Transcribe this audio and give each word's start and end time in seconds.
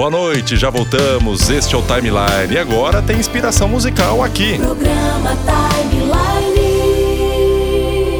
Boa 0.00 0.08
noite, 0.10 0.56
já 0.56 0.70
voltamos. 0.70 1.50
Este 1.50 1.74
é 1.74 1.78
o 1.78 1.82
Timeline 1.82 2.54
e 2.54 2.58
agora 2.58 3.02
tem 3.02 3.18
inspiração 3.18 3.68
musical 3.68 4.24
aqui. 4.24 4.56
Programa 4.56 5.36
Timeline. 5.44 6.70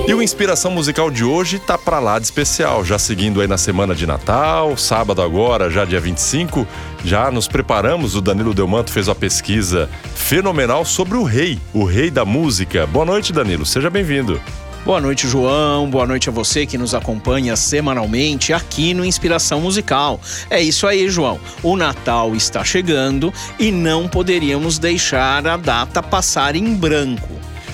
E 0.07 0.13
o 0.13 0.23
Inspiração 0.23 0.73
Musical 0.73 1.11
de 1.11 1.25
hoje 1.25 1.59
tá 1.59 1.79
pra 1.79 1.99
lá 1.99 2.19
de 2.19 2.27
especial, 2.27 2.85
já 2.85 2.99
seguindo 2.99 3.41
aí 3.41 3.49
na 3.49 3.57
semana 3.57 3.95
de 3.95 4.07
Natal, 4.07 4.77
sábado 4.77 5.23
agora, 5.23 5.71
já 5.71 5.87
dia 5.87 5.99
25, 5.99 6.67
já 7.03 7.31
nos 7.31 7.49
preparamos, 7.49 8.15
o 8.15 8.21
Danilo 8.21 8.53
Delmanto 8.53 8.93
fez 8.93 9.09
uma 9.09 9.15
pesquisa 9.15 9.89
fenomenal 10.15 10.85
sobre 10.85 11.17
o 11.17 11.23
rei, 11.23 11.59
o 11.73 11.85
rei 11.85 12.11
da 12.11 12.27
música. 12.27 12.87
Boa 12.87 13.07
noite, 13.07 13.33
Danilo, 13.33 13.65
seja 13.65 13.89
bem-vindo. 13.89 14.39
Boa 14.85 14.99
noite, 14.99 15.29
João. 15.29 15.91
Boa 15.91 16.07
noite 16.07 16.31
a 16.31 16.33
você 16.33 16.65
que 16.65 16.79
nos 16.79 16.95
acompanha 16.95 17.55
semanalmente 17.55 18.53
aqui 18.53 18.95
no 18.95 19.05
Inspiração 19.05 19.61
Musical. 19.61 20.19
É 20.49 20.61
isso 20.61 20.87
aí, 20.87 21.09
João. 21.09 21.39
O 21.63 21.77
Natal 21.77 22.35
está 22.35 22.65
chegando 22.65 23.33
e 23.59 23.71
não 23.71 24.09
poderíamos 24.09 24.79
deixar 24.79 25.47
a 25.47 25.59
data 25.59 26.03
passar 26.03 26.57
em 26.57 26.75
branco. 26.75 27.29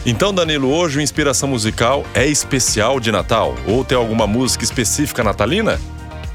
Então, 0.04 0.34
Danilo, 0.34 0.68
hoje 0.68 0.98
o 0.98 1.00
Inspiração 1.00 1.48
Musical 1.48 2.04
é 2.12 2.26
especial 2.26 2.98
de 2.98 3.12
Natal? 3.12 3.54
Ou 3.68 3.84
tem 3.84 3.96
alguma 3.96 4.26
música 4.26 4.64
específica 4.64 5.22
natalina? 5.22 5.80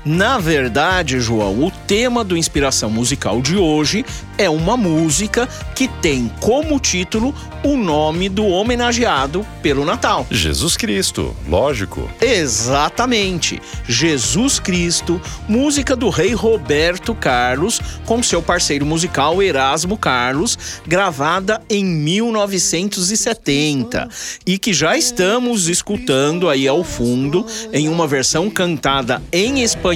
Na 0.03 0.39
verdade, 0.39 1.19
João, 1.19 1.63
o 1.63 1.69
tema 1.69 2.23
do 2.23 2.35
Inspiração 2.35 2.89
Musical 2.89 3.39
de 3.39 3.55
hoje 3.55 4.03
é 4.35 4.49
uma 4.49 4.75
música 4.75 5.47
que 5.75 5.87
tem 5.87 6.27
como 6.39 6.79
título 6.79 7.35
o 7.63 7.77
nome 7.77 8.27
do 8.27 8.47
homenageado 8.47 9.45
pelo 9.61 9.85
Natal. 9.85 10.25
Jesus 10.31 10.75
Cristo, 10.75 11.35
lógico. 11.47 12.09
Exatamente. 12.19 13.61
Jesus 13.87 14.59
Cristo, 14.59 15.21
música 15.47 15.95
do 15.95 16.09
rei 16.09 16.33
Roberto 16.33 17.13
Carlos, 17.13 17.79
com 18.03 18.23
seu 18.23 18.41
parceiro 18.41 18.83
musical 18.83 19.43
Erasmo 19.43 19.95
Carlos, 19.95 20.57
gravada 20.87 21.61
em 21.69 21.85
1970 21.85 24.09
e 24.47 24.57
que 24.57 24.73
já 24.73 24.97
estamos 24.97 25.69
escutando 25.69 26.49
aí 26.49 26.67
ao 26.67 26.83
fundo 26.83 27.45
em 27.71 27.87
uma 27.87 28.07
versão 28.07 28.49
cantada 28.49 29.21
em 29.31 29.61
espanhol 29.61 29.90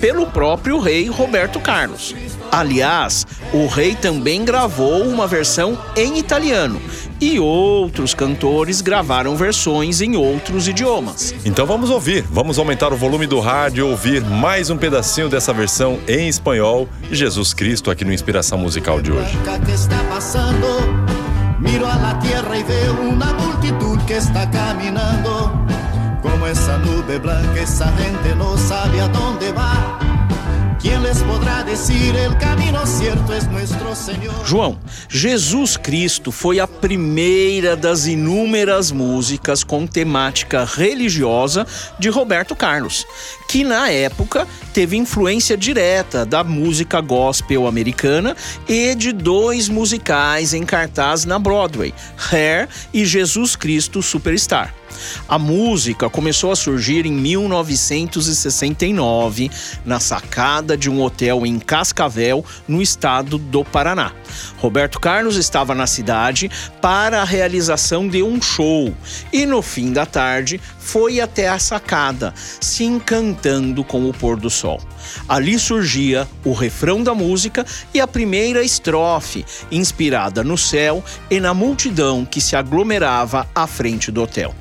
pelo 0.00 0.26
próprio 0.26 0.78
rei 0.78 1.08
Roberto 1.08 1.60
Carlos. 1.60 2.14
Aliás, 2.50 3.26
o 3.52 3.66
rei 3.66 3.94
também 3.94 4.44
gravou 4.44 5.04
uma 5.04 5.26
versão 5.26 5.78
em 5.96 6.18
italiano 6.18 6.80
e 7.20 7.38
outros 7.38 8.14
cantores 8.14 8.80
gravaram 8.80 9.36
versões 9.36 10.00
em 10.00 10.16
outros 10.16 10.66
idiomas. 10.66 11.34
Então 11.44 11.66
vamos 11.66 11.90
ouvir, 11.90 12.22
vamos 12.22 12.58
aumentar 12.58 12.92
o 12.92 12.96
volume 12.96 13.26
do 13.26 13.38
rádio 13.38 13.86
e 13.86 13.90
ouvir 13.90 14.24
mais 14.24 14.70
um 14.70 14.76
pedacinho 14.76 15.28
dessa 15.28 15.52
versão 15.52 15.98
em 16.08 16.28
espanhol 16.28 16.88
de 17.08 17.14
Jesus 17.14 17.54
Cristo 17.54 17.90
aqui 17.90 18.04
no 18.04 18.12
Inspiração 18.12 18.58
Musical 18.58 19.00
de 19.00 19.12
hoje. 19.12 19.38
Miro 21.60 21.86
a 21.86 21.94
la 21.96 22.18
tierra 22.20 22.56
y 22.56 22.62
veo 22.62 22.94
una 23.02 23.34
multitud 23.34 23.98
que 24.06 24.16
está 24.16 24.50
caminando. 24.50 25.59
Nube 26.50 27.16
blanca, 27.20 27.54
gente 27.54 28.58
sabe 28.68 29.00
a 29.00 29.06
dónde 29.06 29.52
va. 29.52 30.00
¿Quién 30.80 31.00
les 31.00 31.18
podrá 31.18 31.62
decir 31.62 32.16
el 32.16 32.36
camino 32.38 32.84
cierto 32.84 33.32
es 33.32 33.46
nuestro 33.46 33.94
Señor? 33.94 34.34
João, 34.44 34.76
Jesus 35.08 35.76
Cristo 35.76 36.32
foi 36.32 36.58
a 36.58 36.66
primeira 36.66 37.76
das 37.76 38.08
inúmeras 38.08 38.90
músicas 38.90 39.62
com 39.62 39.86
temática 39.86 40.64
religiosa 40.64 41.64
de 42.00 42.08
Roberto 42.08 42.56
Carlos, 42.56 43.06
que 43.46 43.62
na 43.62 43.88
época 43.88 44.44
teve 44.74 44.96
influência 44.96 45.56
direta 45.56 46.26
da 46.26 46.42
música 46.42 47.00
gospel 47.00 47.68
americana 47.68 48.34
e 48.68 48.96
de 48.96 49.12
dois 49.12 49.68
musicais 49.68 50.52
em 50.52 50.64
cartaz 50.64 51.24
na 51.24 51.38
Broadway, 51.38 51.94
Hair 52.32 52.68
e 52.92 53.04
Jesus 53.04 53.54
Cristo 53.54 54.02
Superstar. 54.02 54.79
A 55.28 55.38
música 55.38 56.10
começou 56.10 56.50
a 56.50 56.56
surgir 56.56 57.06
em 57.06 57.12
1969, 57.12 59.48
na 59.84 60.00
sacada 60.00 60.76
de 60.76 60.90
um 60.90 61.00
hotel 61.02 61.46
em 61.46 61.56
Cascavel, 61.58 62.44
no 62.66 62.82
estado 62.82 63.38
do 63.38 63.64
Paraná. 63.64 64.12
Roberto 64.58 64.98
Carlos 65.00 65.36
estava 65.36 65.74
na 65.74 65.86
cidade 65.86 66.50
para 66.80 67.20
a 67.20 67.24
realização 67.24 68.08
de 68.08 68.22
um 68.22 68.40
show 68.42 68.94
e 69.32 69.46
no 69.46 69.62
fim 69.62 69.92
da 69.92 70.06
tarde 70.06 70.60
foi 70.78 71.20
até 71.20 71.48
a 71.48 71.58
sacada, 71.58 72.34
se 72.60 72.84
encantando 72.84 73.82
com 73.84 74.08
o 74.08 74.12
pôr 74.12 74.36
do 74.36 74.50
sol. 74.50 74.80
Ali 75.28 75.58
surgia 75.58 76.28
o 76.44 76.52
refrão 76.52 77.02
da 77.02 77.14
música 77.14 77.64
e 77.94 78.00
a 78.00 78.06
primeira 78.06 78.62
estrofe, 78.62 79.44
inspirada 79.70 80.42
no 80.42 80.58
céu 80.58 81.02
e 81.30 81.40
na 81.40 81.54
multidão 81.54 82.24
que 82.24 82.40
se 82.40 82.56
aglomerava 82.56 83.48
à 83.54 83.66
frente 83.66 84.10
do 84.10 84.22
hotel. 84.22 84.54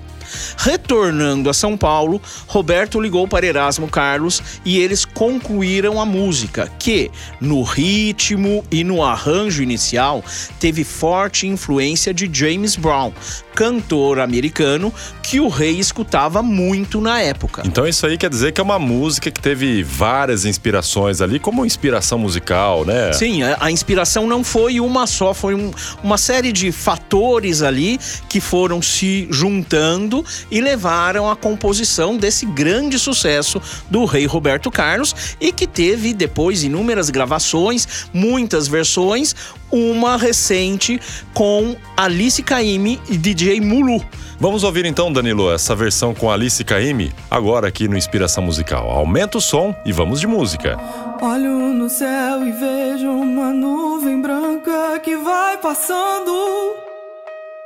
Retornando 0.58 1.50
a 1.50 1.54
São 1.54 1.78
Paulo, 1.78 2.22
Roberto 2.48 3.00
ligou 3.00 3.28
para 3.28 3.46
Erasmo 3.46 3.88
Carlos 3.88 4.42
e 4.66 4.80
eles 4.80 5.06
concluíram 5.06 6.00
a 6.00 6.06
música, 6.06 6.72
que, 6.80 7.12
no 7.40 7.62
ritmo 7.64 8.64
e 8.72 8.84
no 8.84 9.04
arranjo 9.04 9.64
inicial, 9.64 10.24
teve 10.60 10.84
forte 10.84 11.48
influência 11.48 12.14
de 12.14 12.30
James 12.32 12.76
Brown, 12.76 13.14
cantor 13.60 14.20
americano 14.22 14.94
que 15.22 15.38
o 15.42 15.50
rei 15.50 15.78
escutava 15.78 16.42
muito 16.42 17.02
na 17.02 17.20
época. 17.22 17.62
Então 17.66 17.86
isso 17.86 18.06
aí 18.06 18.18
quer 18.18 18.30
dizer 18.30 18.54
que 18.54 18.62
é 18.62 18.64
uma 18.64 18.80
música 18.80 19.30
que 19.30 19.42
teve 19.42 19.84
várias 19.84 20.46
inspirações 20.46 21.20
ali, 21.20 21.40
como 21.40 21.66
inspiração 21.66 22.18
musical, 22.18 22.86
né? 22.86 23.12
Sim, 23.12 23.44
a, 23.44 23.58
a 23.60 23.70
inspiração 23.70 24.26
não 24.26 24.46
foi 24.46 24.80
uma 24.80 25.06
só, 25.06 25.34
foi 25.34 25.56
um- 25.56 25.72
uma 26.02 26.18
série 26.18 26.54
de 26.54 26.72
fatores 26.72 27.62
ali 27.62 28.00
que 28.30 28.40
foram 28.40 28.82
se 28.82 29.28
juntando 29.30 30.24
e 30.50 30.62
levaram 30.62 31.30
à 31.30 31.36
composição 31.36 32.16
desse 32.16 32.46
grande 32.46 32.98
sucesso 32.98 33.62
do 33.90 34.06
rei 34.06 34.26
Roberto 34.26 34.72
Carlos 34.72 35.14
e 35.42 35.52
que 35.52 35.68
teve 35.68 36.14
depois 36.14 36.64
inúmeras 36.64 37.10
gravações, 37.10 38.08
muitas 38.14 38.70
versões, 38.70 39.36
uma 39.72 40.18
recente 40.18 41.00
com 41.34 41.76
Alice 41.96 42.42
Caymmi 42.42 43.00
e 43.10 43.18
DJ 43.18 43.62
Mulu. 43.62 44.04
Vamos 44.40 44.64
ouvir 44.64 44.86
então, 44.86 45.12
Danilo, 45.12 45.52
essa 45.52 45.76
versão 45.76 46.14
com 46.14 46.32
Alice 46.32 46.64
Caymmi, 46.64 47.12
agora 47.30 47.68
aqui 47.68 47.88
no 47.88 47.98
Inspiração 47.98 48.42
Musical. 48.42 48.90
Aumenta 48.90 49.38
o 49.38 49.42
som 49.42 49.76
e 49.86 49.92
vamos 49.92 50.20
de 50.20 50.28
música. 50.28 50.80
Olho 51.22 51.74
no 51.74 51.90
céu 51.90 52.46
e 52.48 52.52
vejo 52.52 53.10
uma 53.10 53.52
nuvem 53.52 54.22
branca 54.22 55.00
que 55.04 55.18
vai 55.18 55.58
passando. 55.58 56.32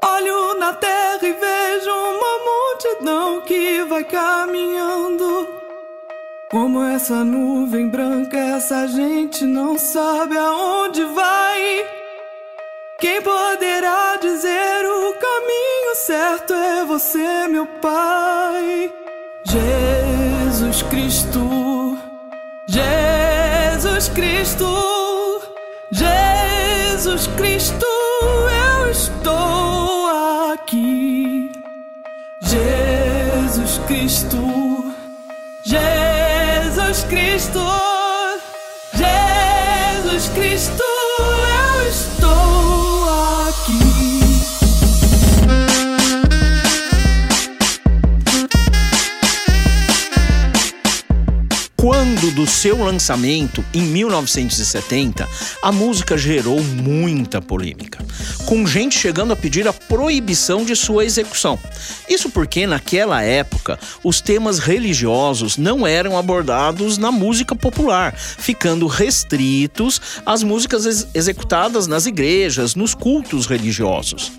Olho 0.03 0.59
na 0.59 0.74
terra 0.74 1.19
e 1.22 1.34
vejo 1.34 1.92
uma 1.92 2.34
multidão 2.44 3.42
que 3.42 3.84
vai 3.84 4.03
caminhando. 4.03 5.62
Como 6.53 6.84
essa 6.84 7.24
nuvem 7.24 7.90
branca, 7.90 8.38
essa 8.38 8.88
gente 8.88 9.44
não 9.44 9.75
sabe 9.75 10.38
aonde 10.38 11.03
vai. 11.06 11.88
Quem 13.00 13.19
poderá 13.24 14.18
dizer 14.18 14.86
o 14.86 15.13
caminho 15.13 15.96
certo 15.96 16.53
é 16.53 16.86
você, 16.86 17.47
meu 17.47 17.66
Pai. 17.81 18.94
Jesus 19.46 20.84
Cristo. 20.84 21.40
Jesus 22.68 24.09
Cristo, 24.09 25.42
Jesus 25.92 27.28
Cristo, 27.36 27.86
eu 28.69 28.92
estou 28.92 30.52
aqui. 30.52 31.52
Jesus 32.44 33.80
Cristo, 33.88 34.94
Jesus 35.63 36.12
Cristo, 37.09 37.66
Jesus 38.94 40.30
Cristo, 40.36 40.93
Do 52.31 52.48
seu 52.48 52.81
lançamento 52.84 53.64
em 53.74 53.81
1970, 53.81 55.28
a 55.62 55.72
música 55.74 56.18
gerou 56.18 56.64
muita 56.64 57.42
polêmica, 57.42 58.00
com 58.46 58.66
gente 58.66 58.98
chegando 58.98 59.34
a 59.34 59.36
pedir 59.36 59.68
a 59.68 59.74
proibição 59.74 60.64
de 60.64 60.75
sua 60.75 61.04
execução. 61.06 61.60
Isso 62.10 62.30
porque 62.30 62.66
naquela 62.66 63.22
época 63.22 63.78
os 64.04 64.20
temas 64.22 64.58
religiosos 64.58 65.58
não 65.58 65.86
eram 65.86 66.18
abordados 66.18 66.98
na 66.98 67.12
música 67.12 67.56
popular, 67.56 68.16
ficando 68.16 68.88
restritos 68.88 70.02
às 70.26 70.44
músicas 70.44 70.86
ex- 70.86 71.08
executadas 71.14 71.88
nas 71.88 72.06
igrejas, 72.06 72.74
nos 72.74 72.96
cultos 72.96 73.46
religiosos. 73.46 74.31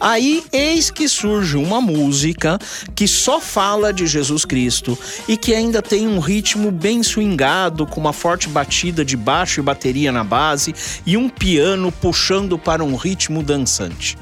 Aí 0.00 0.44
eis 0.52 0.90
que 0.90 1.08
surge 1.08 1.56
uma 1.56 1.80
música 1.80 2.58
que 2.94 3.06
só 3.08 3.40
fala 3.40 3.92
de 3.92 4.06
Jesus 4.06 4.44
Cristo 4.44 4.98
e 5.26 5.36
que 5.36 5.54
ainda 5.54 5.80
tem 5.80 6.06
um 6.06 6.18
ritmo 6.18 6.70
bem 6.70 7.02
swingado 7.28 7.86
com 7.86 8.00
uma 8.00 8.12
forte 8.12 8.48
batida 8.48 9.04
de 9.04 9.16
baixo 9.16 9.60
e 9.60 9.62
bateria 9.62 10.10
na 10.10 10.24
base 10.24 10.74
e 11.04 11.16
um 11.16 11.28
piano 11.28 11.92
puxando 11.92 12.58
para 12.58 12.82
um 12.82 12.96
ritmo 12.96 13.42
dançante. 13.42 14.16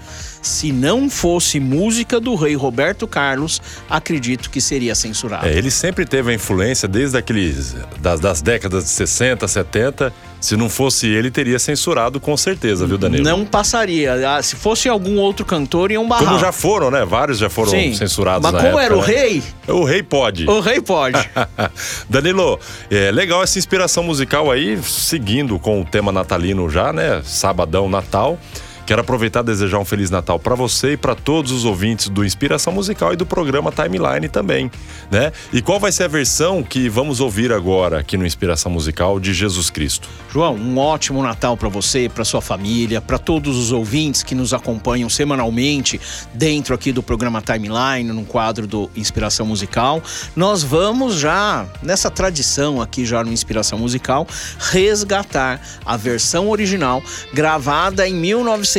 Se 0.46 0.70
não 0.70 1.10
fosse 1.10 1.58
música 1.58 2.20
do 2.20 2.34
rei 2.36 2.54
Roberto 2.54 3.06
Carlos, 3.06 3.60
acredito 3.90 4.48
que 4.48 4.60
seria 4.60 4.94
censurado. 4.94 5.46
É, 5.46 5.52
ele 5.52 5.70
sempre 5.70 6.06
teve 6.06 6.30
a 6.30 6.34
influência 6.34 6.86
desde 6.86 7.18
aqueles 7.18 7.74
das, 8.00 8.20
das 8.20 8.40
décadas 8.40 8.84
de 8.84 8.90
60, 8.90 9.46
70. 9.48 10.12
Se 10.40 10.56
não 10.56 10.68
fosse 10.68 11.08
ele, 11.08 11.30
teria 11.30 11.58
censurado 11.58 12.20
com 12.20 12.36
certeza, 12.36 12.86
viu, 12.86 12.96
Danilo? 12.96 13.24
Não 13.24 13.44
passaria. 13.44 14.36
Ah, 14.36 14.40
Se 14.42 14.54
fosse 14.54 14.88
algum 14.88 15.16
outro 15.18 15.44
cantor, 15.44 15.90
iam 15.90 16.06
barrar. 16.06 16.26
Como 16.26 16.38
já 16.38 16.52
foram, 16.52 16.90
né? 16.90 17.04
Vários 17.04 17.38
já 17.38 17.50
foram 17.50 17.70
Sim. 17.72 17.94
censurados 17.94 18.42
Mas 18.42 18.52
como 18.62 18.78
época, 18.78 18.84
era 18.84 18.96
o 18.96 19.00
né? 19.00 19.06
rei, 19.06 19.42
O 19.66 19.82
rei 19.84 20.02
pode. 20.02 20.48
o 20.48 20.60
rei 20.60 20.80
pode. 20.80 21.18
Danilo, 22.08 22.60
é 22.90 23.10
legal 23.10 23.42
essa 23.42 23.58
inspiração 23.58 24.04
musical 24.04 24.50
aí, 24.50 24.80
seguindo 24.82 25.58
com 25.58 25.80
o 25.80 25.84
tema 25.84 26.12
natalino 26.12 26.70
já, 26.70 26.92
né? 26.92 27.20
Sabadão, 27.24 27.88
Natal. 27.88 28.38
Quero 28.86 29.00
aproveitar 29.00 29.40
e 29.40 29.46
desejar 29.46 29.80
um 29.80 29.84
Feliz 29.84 30.10
Natal 30.10 30.38
para 30.38 30.54
você 30.54 30.92
e 30.92 30.96
para 30.96 31.16
todos 31.16 31.50
os 31.50 31.64
ouvintes 31.64 32.08
do 32.08 32.24
Inspiração 32.24 32.72
Musical 32.72 33.12
e 33.12 33.16
do 33.16 33.26
programa 33.26 33.72
Timeline 33.72 34.28
também, 34.28 34.70
né? 35.10 35.32
E 35.52 35.60
qual 35.60 35.80
vai 35.80 35.90
ser 35.90 36.04
a 36.04 36.08
versão 36.08 36.62
que 36.62 36.88
vamos 36.88 37.18
ouvir 37.18 37.52
agora 37.52 37.98
aqui 37.98 38.16
no 38.16 38.24
Inspiração 38.24 38.70
Musical 38.70 39.18
de 39.18 39.34
Jesus 39.34 39.70
Cristo? 39.70 40.08
João, 40.32 40.54
um 40.54 40.78
ótimo 40.78 41.20
Natal 41.20 41.56
para 41.56 41.68
você, 41.68 42.08
para 42.08 42.24
sua 42.24 42.40
família, 42.40 43.00
para 43.00 43.18
todos 43.18 43.56
os 43.56 43.72
ouvintes 43.72 44.22
que 44.22 44.36
nos 44.36 44.54
acompanham 44.54 45.10
semanalmente 45.10 46.00
dentro 46.32 46.72
aqui 46.72 46.92
do 46.92 47.02
programa 47.02 47.42
Timeline, 47.42 48.12
no 48.12 48.24
quadro 48.24 48.68
do 48.68 48.88
Inspiração 48.94 49.46
Musical. 49.46 50.00
Nós 50.36 50.62
vamos 50.62 51.16
já 51.16 51.66
nessa 51.82 52.08
tradição 52.08 52.80
aqui 52.80 53.04
já 53.04 53.24
no 53.24 53.32
Inspiração 53.32 53.80
Musical 53.80 54.28
resgatar 54.60 55.60
a 55.84 55.96
versão 55.96 56.48
original 56.50 57.02
gravada 57.34 58.08
em 58.08 58.14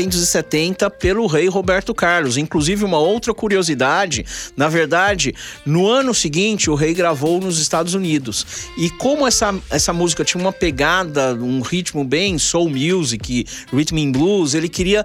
1970 0.02 0.90
pelo 0.92 1.26
rei 1.28 1.48
Roberto 1.48 1.94
Carlos. 1.94 2.38
Inclusive 2.38 2.86
uma 2.86 3.00
outra 3.00 3.34
curiosidade, 3.34 4.26
na 4.56 4.70
verdade, 4.70 5.34
no 5.66 5.88
ano 5.88 6.14
seguinte 6.14 6.70
o 6.70 6.76
rei 6.76 6.94
gravou 6.94 7.40
nos 7.40 7.60
Estados 7.60 7.94
Unidos. 7.94 8.46
E 8.78 8.90
como 8.92 9.26
essa, 9.26 9.54
essa 9.70 9.92
música 9.92 10.24
tinha 10.24 10.42
uma 10.42 10.54
pegada, 10.54 11.34
um 11.34 11.62
ritmo 11.62 12.04
bem 12.04 12.38
soul 12.38 12.70
music, 12.70 13.46
rhythm 13.74 13.98
and 13.98 14.12
blues, 14.12 14.54
ele 14.54 14.70
queria 14.70 15.04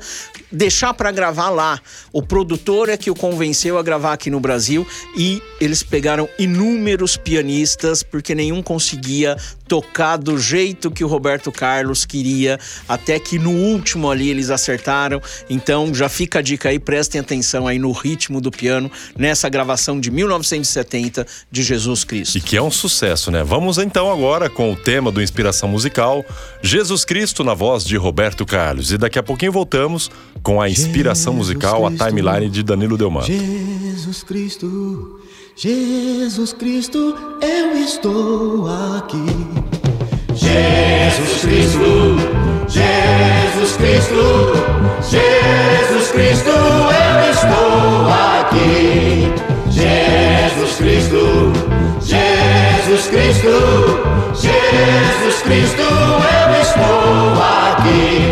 deixar 0.52 0.92
para 0.94 1.10
gravar 1.10 1.50
lá. 1.50 1.80
O 2.12 2.22
produtor 2.22 2.88
é 2.88 2.96
que 2.96 3.10
o 3.10 3.14
convenceu 3.14 3.78
a 3.78 3.82
gravar 3.82 4.12
aqui 4.12 4.30
no 4.30 4.38
Brasil 4.38 4.86
e 5.16 5.42
eles 5.60 5.82
pegaram 5.82 6.28
inúmeros 6.38 7.16
pianistas 7.16 8.02
porque 8.02 8.34
nenhum 8.34 8.62
conseguia 8.62 9.36
tocar 9.66 10.18
do 10.18 10.38
jeito 10.38 10.90
que 10.90 11.02
o 11.02 11.08
Roberto 11.08 11.50
Carlos 11.50 12.04
queria, 12.04 12.60
até 12.86 13.18
que 13.18 13.38
no 13.38 13.50
último 13.50 14.10
ali 14.10 14.28
eles 14.28 14.50
acertaram. 14.50 15.18
Então 15.48 15.94
já 15.94 16.10
fica 16.10 16.40
a 16.40 16.42
dica 16.42 16.68
aí, 16.68 16.78
prestem 16.78 17.20
atenção 17.20 17.66
aí 17.66 17.78
no 17.78 17.90
ritmo 17.90 18.38
do 18.38 18.50
piano 18.50 18.90
nessa 19.16 19.48
gravação 19.48 19.98
de 19.98 20.10
1970 20.10 21.26
de 21.50 21.62
Jesus 21.62 22.04
Cristo. 22.04 22.36
E 22.36 22.40
que 22.42 22.54
é 22.54 22.62
um 22.62 22.70
sucesso, 22.70 23.30
né? 23.30 23.42
Vamos 23.42 23.78
então 23.78 24.12
agora 24.12 24.50
com 24.50 24.72
o 24.72 24.76
tema 24.76 25.10
do 25.10 25.22
Inspiração 25.22 25.70
Musical, 25.70 26.22
Jesus 26.62 27.04
Cristo 27.04 27.42
na 27.42 27.54
voz 27.54 27.82
de 27.82 27.96
Roberto 27.96 28.44
Carlos. 28.44 28.92
E 28.92 28.98
daqui 28.98 29.18
a 29.18 29.22
pouquinho 29.22 29.52
voltamos 29.52 30.10
com 30.42 30.60
a 30.60 30.68
inspiração 30.68 31.34
musical, 31.34 31.86
a 31.86 31.90
timeline 31.90 32.50
de 32.50 32.62
Danilo 32.62 32.98
Delman. 32.98 33.22
Jesus 33.22 34.22
Cristo, 34.24 35.20
Jesus 35.54 36.52
Cristo, 36.52 37.14
eu 37.40 37.76
estou 37.76 38.66
aqui. 38.96 39.24
Jesus 40.34 41.42
Cristo, 41.42 42.16
Jesus 42.68 43.76
Cristo, 43.76 44.22
Jesus 45.02 46.10
Cristo, 46.10 46.50
eu 46.50 47.30
estou 47.30 48.08
aqui. 48.10 49.32
Jesus 49.70 50.76
Cristo, 50.76 51.52
Jesus 52.00 53.06
Cristo, 53.06 53.52
Jesus 54.34 55.42
Cristo, 55.42 55.82
eu 55.82 56.62
estou 56.62 57.42
aqui. 57.42 58.31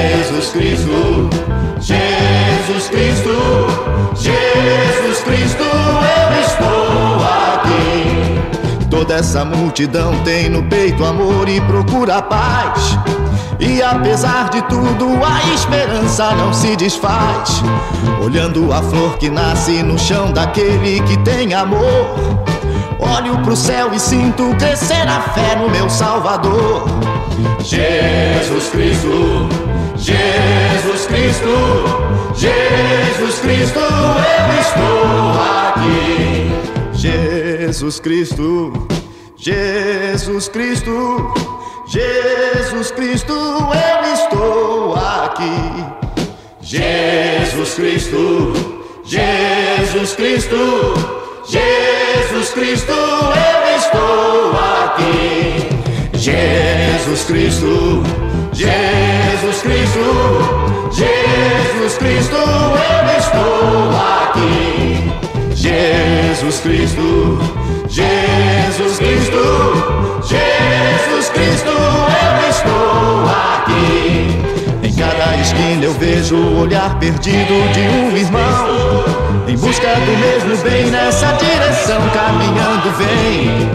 Cristo, 0.49 1.29
Jesus 1.79 2.89
Cristo, 2.89 3.29
Jesus 4.15 5.19
Cristo, 5.23 5.63
eu 5.63 6.41
estou 6.41 7.17
aqui. 7.53 8.87
Toda 8.89 9.15
essa 9.15 9.45
multidão 9.45 10.13
tem 10.23 10.49
no 10.49 10.63
peito 10.63 11.05
amor 11.05 11.47
e 11.47 11.61
procura 11.61 12.21
paz. 12.21 12.97
E 13.59 13.81
apesar 13.81 14.49
de 14.49 14.61
tudo, 14.63 15.07
a 15.23 15.53
esperança 15.53 16.33
não 16.35 16.51
se 16.53 16.75
desfaz. 16.75 17.61
Olhando 18.23 18.73
a 18.73 18.81
flor 18.81 19.17
que 19.17 19.29
nasce 19.29 19.83
no 19.83 19.97
chão 19.97 20.31
daquele 20.33 21.01
que 21.03 21.17
tem 21.19 21.53
amor. 21.53 22.41
Olho 23.01 23.41
pro 23.43 23.55
céu 23.55 23.91
e 23.93 23.99
sinto 23.99 24.55
crescer 24.57 25.07
a 25.07 25.21
fé 25.33 25.55
no 25.55 25.69
meu 25.69 25.89
Salvador. 25.89 26.85
Jesus 27.59 28.69
Cristo, 28.69 29.49
Jesus 29.97 31.07
Cristo, 31.07 31.49
Jesus 32.35 33.39
Cristo, 33.39 33.79
eu 33.79 34.59
estou 34.61 35.31
aqui. 35.67 36.51
Jesus 36.93 37.99
Cristo, 37.99 38.87
Jesus 39.35 40.47
Cristo, 40.49 41.33
Jesus 41.87 42.91
Cristo, 42.91 43.33
eu 43.33 44.13
estou 44.13 44.95
aqui. 44.95 46.01
Jesus 46.61 47.73
Cristo, 47.73 48.53
Jesus 49.03 50.13
Cristo, 50.13 51.10
Jesus 51.51 52.51
Cristo, 52.51 52.93
eu 52.93 53.77
estou 53.77 54.53
aqui. 54.85 55.67
Jesus 56.17 57.23
Cristo, 57.25 58.03
Jesus 58.53 59.61
Cristo, 59.61 60.93
Jesus 60.93 61.97
Cristo, 61.97 62.35
eu 62.37 63.17
estou 63.19 63.91
aqui. 64.23 65.11
Jesus 65.53 66.61
Cristo, 66.61 67.39
Jesus 67.89 68.97
Cristo, 68.97 70.23
Jesus 70.23 71.29
Cristo, 71.31 71.69
eu 71.69 72.49
estou 72.49 73.25
aqui. 73.27 74.87
Em 74.87 74.93
cada 74.93 75.35
esquina 75.35 75.83
eu 75.83 75.93
vejo 75.95 76.37
o 76.37 76.61
olhar 76.61 76.97
perdido 76.97 77.73
de 77.73 77.81
um 77.81 78.15
irmão. 78.15 79.40
Busca 79.71 79.95
do 79.95 80.17
mesmo 80.17 80.57
bem, 80.69 80.91
nessa 80.91 81.27
direção 81.27 82.01
caminhando 82.13 82.91
vem. 82.97 83.69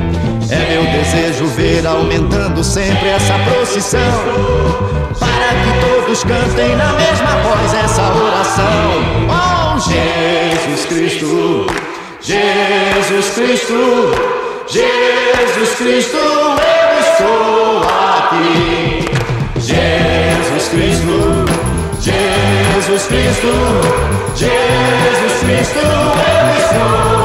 É 0.50 0.74
meu 0.74 0.84
desejo 0.92 1.46
ver 1.56 1.86
aumentando 1.86 2.62
sempre 2.62 3.08
essa 3.08 3.32
procissão. 3.38 4.12
Para 5.18 5.48
que 5.54 5.80
todos 5.80 6.22
cantem 6.24 6.76
na 6.76 6.92
mesma 6.92 7.30
voz 7.42 7.72
essa 7.82 8.12
oração. 8.12 8.92
Oh, 9.30 9.78
Jesus 9.78 10.84
Cristo, 10.84 11.66
Jesus 12.20 13.30
Cristo, 13.34 14.10
Jesus 14.68 15.74
Cristo, 15.78 16.18
eu 16.18 17.00
estou 17.00 17.82
aqui. 17.88 19.08
Jesus 19.58 20.68
Cristo, 20.68 21.46
Jesus 22.02 23.06
Cristo, 23.06 24.06
Jesus 24.36 25.25
Cristo, 25.40 25.78
eu 25.78 25.82
estou 25.82 26.12
aqui. 26.12 27.15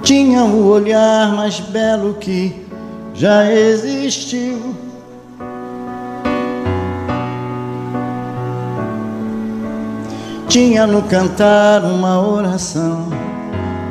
tinha 0.04 0.46
o 0.46 0.70
olhar 0.70 1.36
mais 1.36 1.60
belo 1.60 2.14
que 2.14 2.56
já 3.14 3.52
existiu. 3.52 4.74
Tinha 10.48 10.88
no 10.88 11.02
cantar 11.04 11.84
uma 11.84 12.26
oração, 12.26 13.10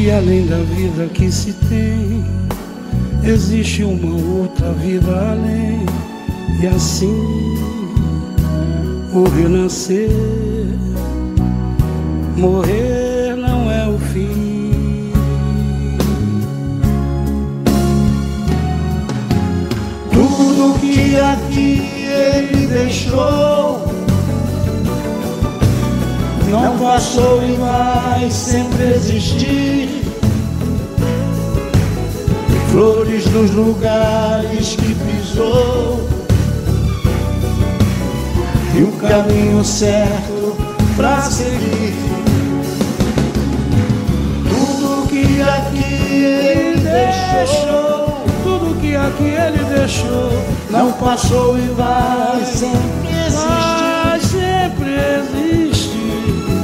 Que 0.00 0.10
além 0.10 0.46
da 0.46 0.56
vida 0.56 1.06
que 1.12 1.30
se 1.30 1.52
tem, 1.52 2.24
existe 3.22 3.84
uma 3.84 4.16
outra 4.40 4.72
vida 4.72 5.10
além, 5.32 5.84
e 6.58 6.66
assim 6.66 7.54
o 9.12 9.24
renascer, 9.28 10.08
morrer 12.34 13.36
não 13.36 13.70
é 13.70 13.88
o 13.88 13.98
fim. 13.98 15.12
Tudo 20.10 20.78
que 20.80 21.16
aqui 21.16 21.82
ele 22.08 22.66
deixou 22.68 23.89
não 26.50 26.76
passou 26.78 27.42
e 27.42 27.52
vai 27.52 28.30
sempre 28.30 28.94
existir. 28.94 30.02
Flores 32.72 33.26
nos 33.26 33.50
lugares 33.52 34.76
que 34.76 34.94
pisou 34.94 36.08
e 38.74 38.82
o 38.82 38.92
caminho 38.92 39.64
certo 39.64 40.56
pra 40.96 41.20
seguir. 41.22 41.94
Tudo 44.48 45.08
que 45.08 45.40
aqui 45.42 46.24
ele 46.24 46.80
deixou 46.80 48.24
Tudo 48.42 48.80
que 48.80 48.96
aqui 48.96 49.24
ele 49.24 49.64
deixou 49.74 50.30
não 50.70 50.92
passou 50.92 51.58
e 51.58 51.68
vai 51.68 52.44
sempre 52.44 53.08
existir. 53.26 53.48
vai 53.48 54.20
sempre 54.20 54.90
existir. 54.90 55.69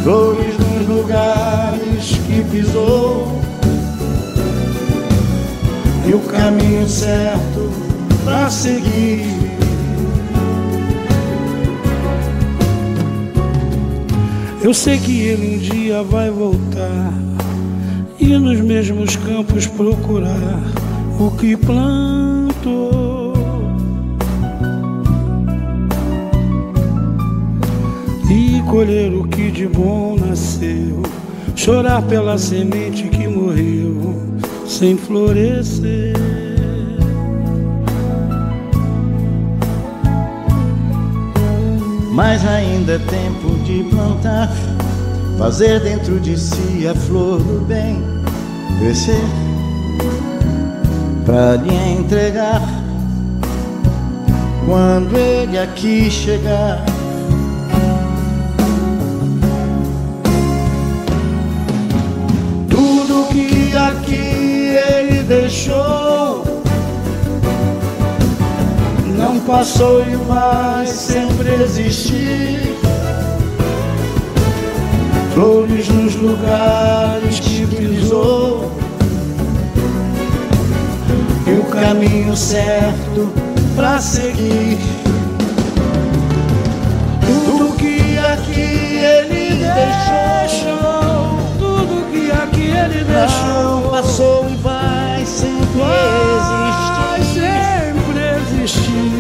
Flores 0.07 0.57
nos 0.57 0.87
lugares 0.87 2.13
que 2.29 2.45
pisou 2.49 3.27
e 6.07 6.15
o 6.15 6.21
caminho 6.21 6.89
certo 6.89 7.69
pra 8.23 8.49
seguir. 8.49 9.27
Eu 14.63 14.73
sei 14.73 14.97
que 14.97 15.23
ele 15.23 15.57
um 15.57 15.59
dia 15.59 16.05
vai 16.05 16.31
voltar 16.31 17.13
e 18.21 18.29
nos 18.29 18.61
mesmos 18.61 19.17
campos 19.17 19.67
procurar 19.67 20.63
o 21.19 21.33
que 21.33 21.57
plantou. 21.57 23.06
Colher 28.66 29.12
o 29.14 29.26
que 29.28 29.50
de 29.50 29.66
bom 29.66 30.16
nasceu, 30.16 31.02
chorar 31.54 32.02
pela 32.02 32.37
semente 32.37 33.04
que 33.08 33.26
morreu 33.26 34.14
sem 34.66 34.96
florescer. 34.96 36.14
Mas 42.12 42.46
ainda 42.46 42.94
é 42.94 42.99
tempo 42.99 43.54
de 43.64 43.85
plantar 43.90 44.50
fazer 45.38 45.80
dentro 45.80 46.18
de 46.18 46.38
si 46.38 46.88
a 46.88 46.94
flor 46.94 47.38
do 47.38 47.61
bem 47.66 48.02
crescer 48.78 49.23
para 51.26 51.56
lhe 51.56 51.75
entregar 51.75 52.62
quando 54.66 55.16
ele 55.16 55.58
aqui 55.58 56.11
chegar. 56.11 56.96
Deixou 65.26 66.56
não 69.16 69.40
passou 69.40 70.02
e 70.06 70.14
vai 70.16 70.87
sempre 70.87 71.54
existir. 71.62 72.76
Flores 75.35 75.88
nos 75.88 76.14
lugares 76.16 77.40
que 77.40 77.66
pisou 77.66 78.73
e 81.47 81.59
o 81.59 81.64
caminho 81.64 82.37
certo 82.37 83.33
pra 83.75 83.99
seguir. 83.99 84.78
Tudo 87.21 87.75
que 87.76 88.18
aqui 88.18 88.61
ele 88.97 89.56
deixou, 89.56 91.38
tudo 91.59 92.11
que 92.11 92.30
aqui 92.30 92.71
ele 92.71 93.04
deixou, 93.04 93.56
vai 95.76 97.18
existir. 97.18 97.40
sempre 97.40 98.18
existir. 98.62 99.16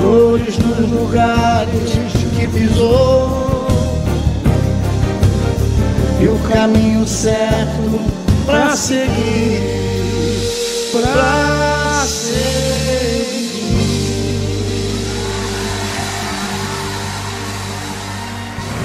Flores 0.00 0.58
nos 0.58 0.90
lugares 0.90 1.92
que 2.36 2.48
pisou 2.48 3.66
e 6.20 6.28
o 6.28 6.38
caminho 6.48 7.06
certo 7.06 8.00
pra 8.46 8.76
seguir, 8.76 9.60
pra 10.92 12.04
seguir. 12.06 12.44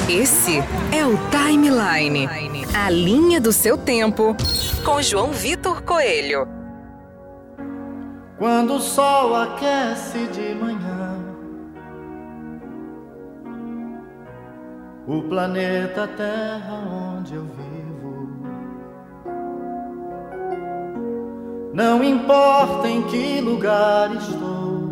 Esse 0.10 0.64
é 0.92 1.06
o 1.06 1.18
Timeline. 1.30 2.28
A 2.74 2.90
linha 2.90 3.40
do 3.40 3.54
seu 3.54 3.78
tempo. 3.78 4.36
Com 4.84 5.02
João 5.02 5.32
Vitor 5.32 5.84
Coelho. 5.84 6.59
Quando 8.40 8.76
o 8.76 8.80
sol 8.80 9.36
aquece 9.36 10.28
de 10.28 10.56
manhã, 10.56 11.20
o 15.06 15.24
planeta 15.24 16.08
Terra 16.08 16.76
onde 17.18 17.36
eu 17.36 17.44
vivo. 17.44 18.30
Não 21.74 22.02
importa 22.02 22.88
em 22.88 23.04
que 23.04 23.42
lugar 23.42 24.16
estou, 24.16 24.88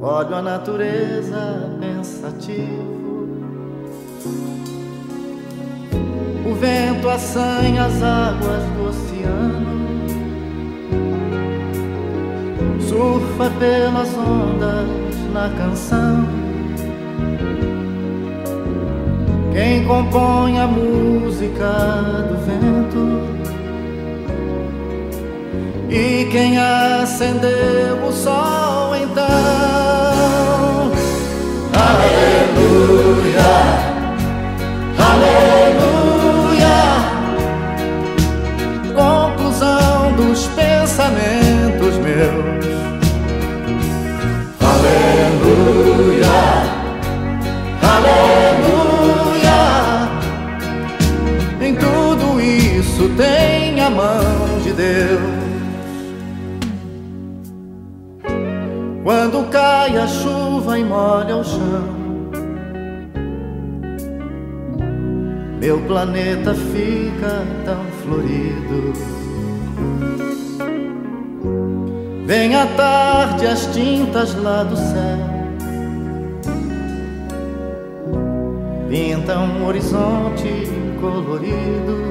olho 0.00 0.34
a 0.34 0.42
natureza 0.42 1.76
pensativo. 1.78 2.90
O 6.44 6.54
vento 6.56 7.08
assanha 7.08 7.84
as 7.84 8.02
águas 8.02 8.64
do 8.74 8.88
oceano 8.88 9.81
surfa 12.92 13.50
pelas 13.58 14.14
ondas 14.14 15.16
na 15.32 15.48
canção. 15.56 16.28
Quem 19.52 19.84
compõe 19.86 20.58
a 20.58 20.66
música 20.66 21.72
do 22.28 22.36
vento 22.44 23.22
e 25.88 26.26
quem 26.30 26.58
acendeu 26.58 28.06
o 28.06 28.12
sol 28.12 28.94
então. 28.94 29.22
Aleluia. 31.74 33.12
Chuva 60.72 60.78
e 60.78 60.84
molha 60.84 61.36
o 61.36 61.44
chão, 61.44 62.30
meu 65.60 65.78
planeta 65.82 66.54
fica 66.54 67.44
tão 67.64 67.84
florido. 68.02 68.92
Vem 72.26 72.54
à 72.56 72.66
tarde 72.66 73.46
as 73.46 73.66
tintas 73.66 74.34
lá 74.34 74.62
do 74.64 74.76
céu. 74.76 75.32
Pintam 78.88 79.44
um 79.44 79.66
horizonte 79.66 80.68
colorido. 81.00 82.02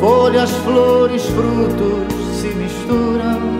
Folhas, 0.00 0.50
flores, 0.50 1.24
frutos 1.26 2.14
se 2.40 2.48
misturam 2.48 3.55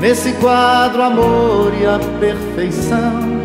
Nesse 0.00 0.32
quadro 0.34 1.02
amor 1.02 1.72
e 1.74 1.84
a 1.84 1.98
perfeição 2.20 3.38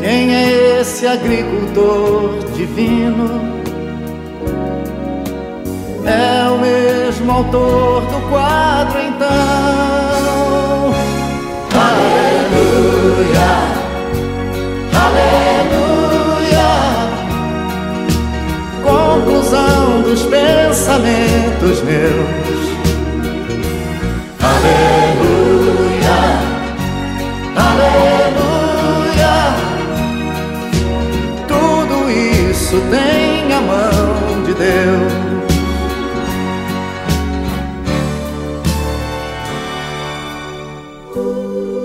Quem 0.00 0.34
é 0.34 0.80
esse 0.80 1.06
agricultor 1.06 2.38
divino? 2.54 3.38
É 6.06 6.48
o 6.48 6.58
mesmo 6.58 7.30
autor 7.30 8.00
do 8.06 8.30
quadro, 8.30 8.98
então. 8.98 9.28
Aleluia, 11.86 13.50
aleluia. 15.04 16.70
Conclusão 18.82 20.00
dos 20.02 20.22
pensamentos 20.22 21.82
meus. 21.82 22.39
Aleluia, 24.42 26.18
aleluia. 27.56 29.36
Tudo 31.46 32.10
isso 32.10 32.80
tem 32.90 33.52
a 33.52 33.60
mão 33.60 34.42
de 34.44 34.54
Deus. 34.54 35.30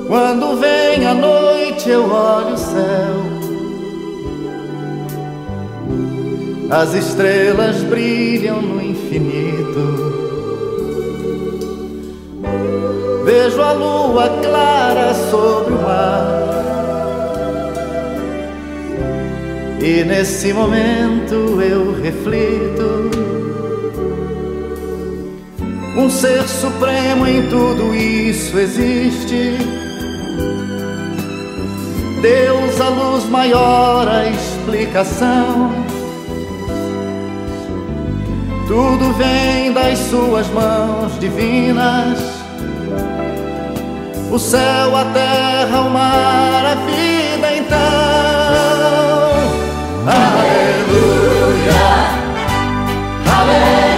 Quando 0.07 0.55
vem 0.57 1.05
a 1.05 1.13
noite 1.13 1.89
eu 1.89 2.09
olho 2.09 2.53
o 2.53 2.57
céu 2.57 3.35
As 6.69 6.93
estrelas 6.93 7.83
brilham 7.83 8.61
no 8.61 8.81
infinito 8.81 10.35
lua 13.75 14.29
clara 14.41 15.13
sobre 15.29 15.73
o 15.73 15.81
mar 15.81 16.45
E 19.81 20.03
nesse 20.03 20.51
momento 20.51 21.61
eu 21.61 21.93
reflito 22.01 23.11
um 25.95 26.09
ser 26.09 26.47
supremo 26.47 27.25
em 27.25 27.47
tudo 27.49 27.95
isso 27.95 28.57
existe. 28.57 29.57
Deus, 32.21 32.81
a 32.81 32.89
luz 32.89 33.25
maior, 33.25 34.07
a 34.07 34.27
explicação. 34.27 35.71
Tudo 38.67 39.13
vem 39.13 39.71
das 39.71 39.97
suas 39.99 40.47
mãos 40.47 41.19
divinas. 41.19 42.19
O 44.36 44.38
céu, 44.38 44.93
a 44.98 45.06
terra, 45.13 45.80
o 45.80 45.89
mar, 45.89 46.65
a 46.65 46.76
vida 46.86 47.56
então. 47.56 47.80
Aleluia, 50.06 51.71
aleluia 53.34 53.94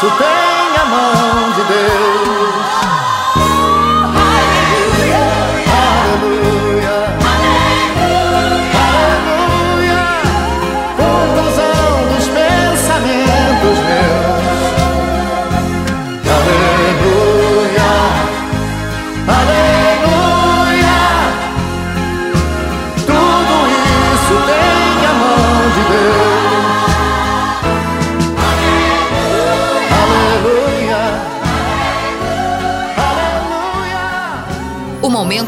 supera. 0.00 0.47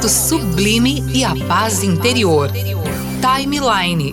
sublime 0.09 1.05
e 1.13 1.25
a 1.25 1.35
paz 1.47 1.83
interior. 1.83 2.51
Timeline. 3.21 4.13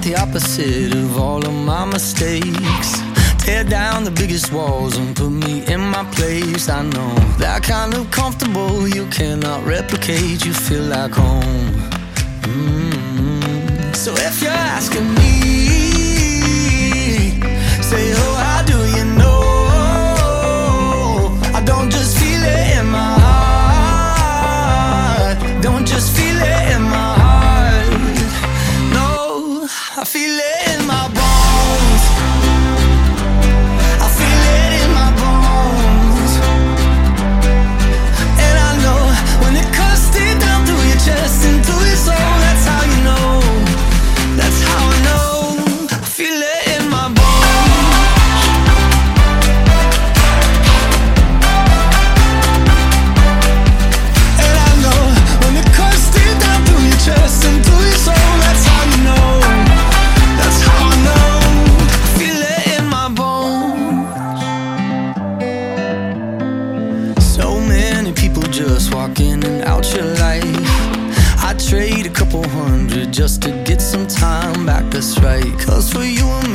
quite 0.00 0.12
the 0.12 0.20
opposite 0.20 0.94
of 0.94 1.18
all 1.18 1.44
of 1.44 1.52
my 1.52 1.84
mistakes. 1.84 3.00
Tear 3.38 3.64
down 3.64 4.04
the 4.04 4.10
biggest 4.10 4.52
walls 4.52 4.96
and 4.96 5.16
put 5.16 5.30
me 5.30 5.64
in 5.66 5.80
my 5.80 6.04
place. 6.12 6.68
I 6.68 6.82
know 6.82 7.14
that 7.38 7.62
kind 7.62 7.94
of 7.94 8.10
comfortable 8.10 8.88
you 8.88 9.06
cannot 9.06 9.64
replicate. 9.66 10.44
You 10.44 10.52
feel 10.52 10.84
like 10.84 11.14
home. 11.14 11.72
Mm 12.46 12.92
-hmm. 12.92 13.94
So 13.94 14.12
if 14.12 14.42
you're 14.42 14.62
asking 14.76 15.14
me. 15.14 15.19
just 73.20 73.42
to 73.42 73.50
get 73.64 73.82
some 73.82 74.06
time 74.06 74.64
back. 74.64 74.90
That's 74.90 75.18
right. 75.20 75.52
Cause 75.60 75.92
for 75.92 76.02
you 76.02 76.26
and 76.26 76.49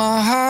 my 0.00 0.18
heart. 0.22 0.49